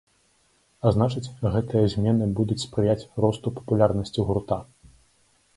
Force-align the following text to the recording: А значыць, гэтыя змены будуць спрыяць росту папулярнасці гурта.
А 0.85 0.93
значыць, 0.95 1.33
гэтыя 1.57 1.91
змены 1.95 2.29
будуць 2.39 2.59
спрыяць 2.65 3.07
росту 3.27 3.47
папулярнасці 3.59 4.19
гурта. 4.31 4.63